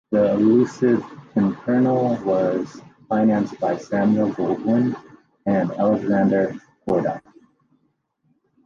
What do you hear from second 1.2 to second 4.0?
Pimpernel" was financed by